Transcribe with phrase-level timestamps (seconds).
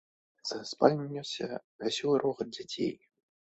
[0.51, 1.49] З спальні нёсся
[1.83, 2.91] вясёлы рогат дзяцей.